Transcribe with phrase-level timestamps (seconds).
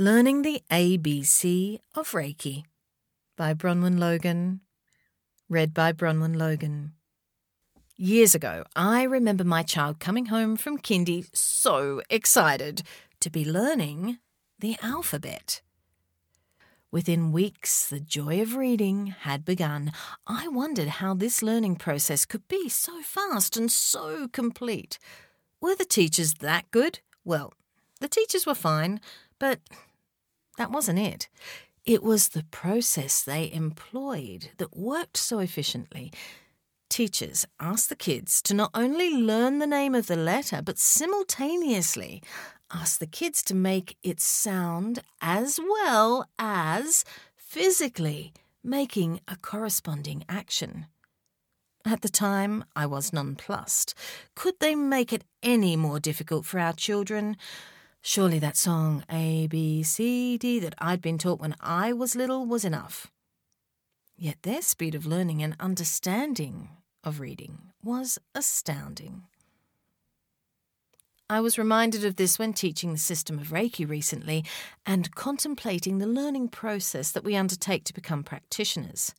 [0.00, 2.62] Learning the ABC of Reiki
[3.36, 4.60] by Bronwen Logan.
[5.48, 6.92] Read by Bronwen Logan.
[7.96, 12.84] Years ago, I remember my child coming home from kindy so excited
[13.18, 14.18] to be learning
[14.60, 15.62] the alphabet.
[16.92, 19.90] Within weeks, the joy of reading had begun.
[20.28, 25.00] I wondered how this learning process could be so fast and so complete.
[25.60, 27.00] Were the teachers that good?
[27.24, 27.52] Well,
[27.98, 29.00] the teachers were fine,
[29.40, 29.58] but
[30.58, 31.28] that wasn't it.
[31.86, 36.12] It was the process they employed that worked so efficiently.
[36.90, 42.22] Teachers asked the kids to not only learn the name of the letter, but simultaneously
[42.72, 47.04] ask the kids to make it sound as well as
[47.36, 50.86] physically making a corresponding action.
[51.86, 53.94] At the time, I was nonplussed.
[54.34, 57.36] Could they make it any more difficult for our children?
[58.02, 62.46] Surely that song, A, B, C, D, that I'd been taught when I was little
[62.46, 63.10] was enough.
[64.16, 66.70] Yet their speed of learning and understanding
[67.04, 69.24] of reading was astounding.
[71.30, 74.44] I was reminded of this when teaching the system of Reiki recently
[74.86, 79.14] and contemplating the learning process that we undertake to become practitioners.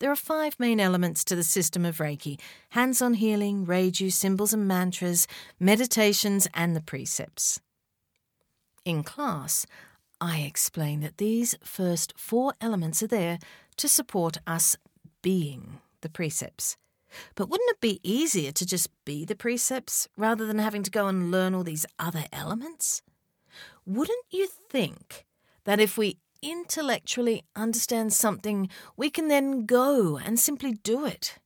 [0.00, 4.54] There are five main elements to the system of Reiki hands on healing, Reiju, symbols
[4.54, 5.26] and mantras,
[5.60, 7.60] meditations, and the precepts.
[8.88, 9.66] In class,
[10.18, 13.38] I explain that these first four elements are there
[13.76, 14.76] to support us
[15.20, 16.78] being the precepts.
[17.34, 21.06] But wouldn't it be easier to just be the precepts rather than having to go
[21.06, 23.02] and learn all these other elements?
[23.84, 25.26] Wouldn't you think
[25.64, 31.38] that if we intellectually understand something, we can then go and simply do it?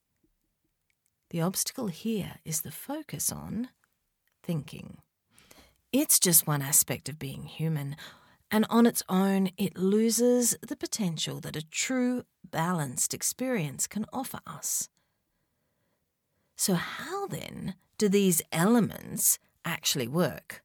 [1.30, 3.70] The obstacle here is the focus on
[4.44, 4.98] thinking.
[5.92, 7.96] It's just one aspect of being human,
[8.50, 14.40] and on its own, it loses the potential that a true, balanced experience can offer
[14.46, 14.88] us.
[16.56, 20.62] So, how then do these elements actually work?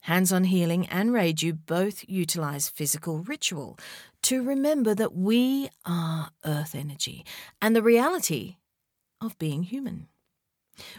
[0.00, 3.78] Hands on Healing and Reiju both utilize physical ritual
[4.24, 7.24] to remember that we are earth energy
[7.62, 8.56] and the reality
[9.18, 10.08] of being human.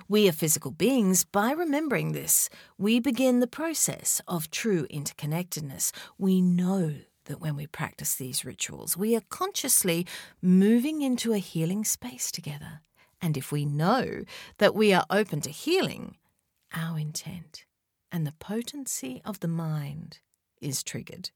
[0.08, 1.24] We are physical beings.
[1.24, 5.91] By remembering this, we begin the process of true interconnectedness.
[6.18, 10.06] We know that when we practice these rituals, we are consciously
[10.41, 12.81] moving into a healing space together.
[13.22, 14.24] And if we know
[14.59, 16.16] that we are open to healing,
[16.74, 17.66] our intent
[18.12, 20.19] and the potency of the mind
[20.62, 21.31] is triggered.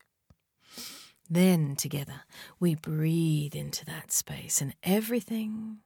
[1.30, 2.22] Then together
[2.60, 5.80] we breathe into that space and everything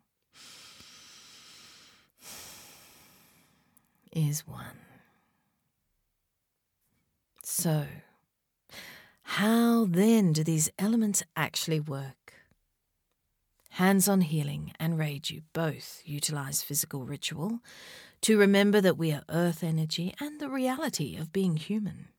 [4.15, 4.79] is one.
[7.43, 7.85] So,
[9.23, 12.33] how then do these elements actually work?
[13.71, 17.59] Hands on Healing and Reiju both utilize physical ritual
[18.21, 22.09] to remember that we are earth energy and the reality of being human.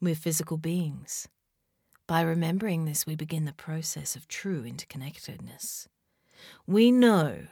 [0.00, 1.28] We're physical beings.
[2.06, 5.86] By remembering this, we begin the process of true interconnectedness.
[6.66, 7.46] We know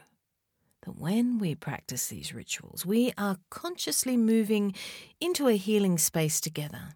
[0.82, 4.74] that when we practice these rituals, we are consciously moving
[5.20, 6.94] into a healing space together.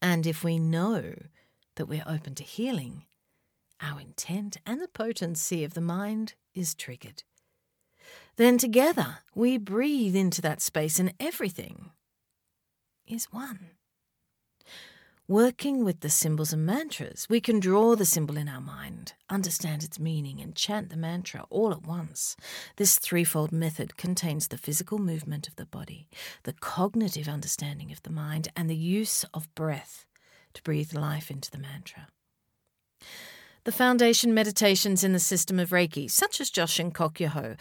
[0.00, 1.14] And if we know
[1.76, 3.04] that we're open to healing,
[3.80, 7.22] our intent and the potency of the mind is triggered.
[8.36, 11.90] Then together we breathe into that space and everything
[13.06, 13.70] is one.
[15.32, 19.82] Working with the symbols and mantras, we can draw the symbol in our mind, understand
[19.82, 22.36] its meaning, and chant the mantra all at once.
[22.76, 26.10] This threefold method contains the physical movement of the body,
[26.42, 30.04] the cognitive understanding of the mind, and the use of breath
[30.52, 32.08] to breathe life into the mantra.
[33.64, 37.56] The foundation meditations in the system of Reiki, such as Joshin Kokyoho,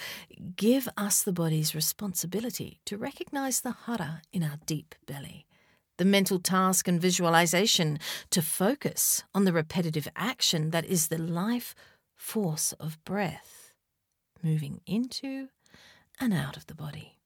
[0.57, 5.45] give us the body's responsibility to recognize the hara in our deep belly
[6.01, 8.00] the mental task and visualization
[8.31, 11.75] to focus on the repetitive action that is the life
[12.15, 13.71] force of breath,
[14.42, 15.50] moving into
[16.19, 17.19] and out of the body.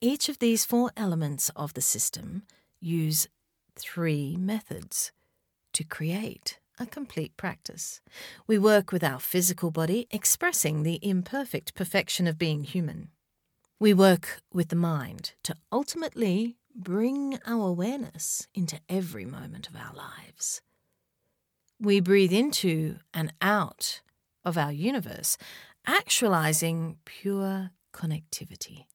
[0.00, 2.44] Each of these four elements of the system
[2.80, 3.28] use
[3.76, 5.12] three methods
[5.74, 8.00] to create a complete practice.
[8.46, 13.10] We work with our physical body, expressing the imperfect perfection of being human.
[13.78, 19.94] We work with the mind to ultimately bring our awareness into every moment of our
[19.94, 20.60] lives.
[21.80, 24.00] We breathe into and out
[24.44, 25.36] of our universe,
[25.86, 28.86] actualizing pure connectivity.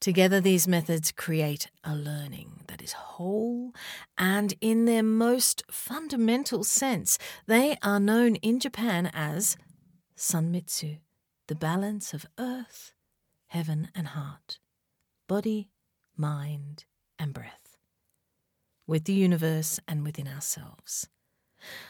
[0.00, 3.74] Together, these methods create a learning that is whole
[4.16, 9.58] and, in their most fundamental sense, they are known in Japan as
[10.16, 11.00] Sanmitsu,
[11.48, 12.94] the balance of earth,
[13.48, 14.58] heaven, and heart,
[15.26, 15.68] body,
[16.20, 16.84] mind,
[17.18, 17.76] and breath,
[18.86, 21.08] with the universe and within ourselves.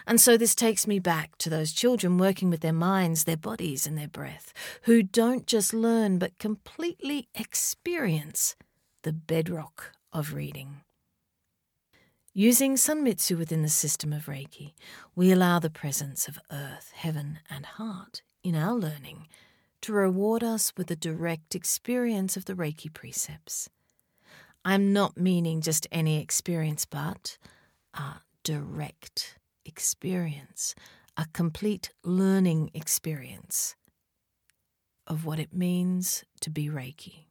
[0.06, 3.86] And so this takes me back to those children working with their minds, their bodies,
[3.86, 8.56] and their breath, who don't just learn but completely experience
[9.02, 10.82] the bedrock of reading.
[12.32, 14.74] Using Sanmitsu within the system of Reiki,
[15.16, 19.26] we allow the presence of earth, heaven, and heart in our learning
[19.82, 23.68] to reward us with a direct experience of the Reiki precepts.
[24.64, 27.38] I'm not meaning just any experience, but
[27.94, 30.74] a direct experience,
[31.16, 33.74] a complete learning experience
[35.06, 37.29] of what it means to be Reiki.